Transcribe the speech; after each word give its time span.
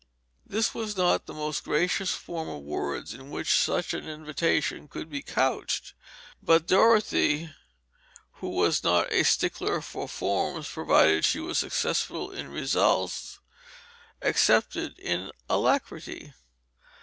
This 0.47 0.73
was 0.73 0.97
not 0.97 1.27
the 1.27 1.33
most 1.35 1.63
gracious 1.63 2.09
form 2.15 2.49
of 2.49 2.63
words 2.63 3.13
in 3.13 3.29
which 3.29 3.67
an 3.69 4.09
invitation 4.09 4.87
could 4.87 5.11
be 5.11 5.21
couched; 5.21 5.93
but 6.41 6.65
Dorothy, 6.65 7.53
who 8.37 8.49
was 8.49 8.83
not 8.83 9.13
a 9.13 9.21
stickler 9.21 9.79
for 9.79 10.07
forms 10.07 10.67
provided 10.67 11.23
she 11.23 11.39
was 11.39 11.59
successful 11.59 12.31
in 12.31 12.47
results, 12.49 13.37
accepted 14.23 14.95
it 14.97 15.17
with 15.19 15.33
alacrity. 15.47 16.33